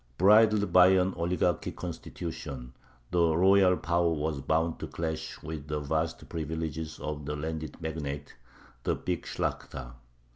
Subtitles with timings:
[0.17, 2.73] Bridled by an oligarchic constitution,
[3.11, 8.33] the royal power was bound to clash with the vast privileges of the landed magnates,
[8.83, 9.91] the big Shlakhta.